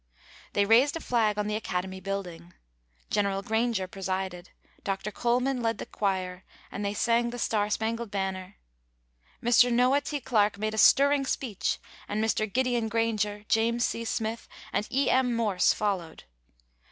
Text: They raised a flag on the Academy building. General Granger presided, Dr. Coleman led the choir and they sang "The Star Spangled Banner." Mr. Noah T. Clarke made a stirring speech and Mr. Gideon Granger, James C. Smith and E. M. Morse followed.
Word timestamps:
They 0.53 0.65
raised 0.65 0.97
a 0.97 0.99
flag 0.99 1.37
on 1.37 1.45
the 1.45 1.55
Academy 1.55 1.99
building. 1.99 2.55
General 3.11 3.43
Granger 3.43 3.87
presided, 3.87 4.49
Dr. 4.83 5.11
Coleman 5.11 5.61
led 5.61 5.77
the 5.77 5.85
choir 5.85 6.43
and 6.71 6.83
they 6.83 6.95
sang 6.95 7.29
"The 7.29 7.37
Star 7.37 7.69
Spangled 7.69 8.09
Banner." 8.09 8.57
Mr. 9.43 9.71
Noah 9.71 10.01
T. 10.01 10.19
Clarke 10.19 10.57
made 10.57 10.73
a 10.73 10.77
stirring 10.79 11.27
speech 11.27 11.77
and 12.07 12.19
Mr. 12.25 12.51
Gideon 12.51 12.89
Granger, 12.89 13.45
James 13.47 13.85
C. 13.85 14.03
Smith 14.03 14.47
and 14.73 14.87
E. 14.91 15.07
M. 15.07 15.35
Morse 15.35 15.71
followed. 15.71 16.23